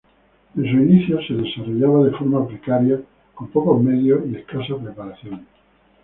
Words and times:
En 0.57 0.63
sus 0.63 0.71
inicios 0.81 1.27
se 1.27 1.35
desarrollaba 1.35 2.05
de 2.05 2.11
forma 2.17 2.47
precaria, 2.47 2.99
con 3.35 3.49
pocos 3.49 3.79
medios 3.83 4.25
y 4.27 4.35
escasa 4.35 4.75
preparación. 4.81 5.45